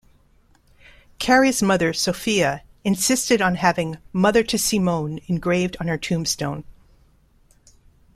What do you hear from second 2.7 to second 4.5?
insisted on having "mother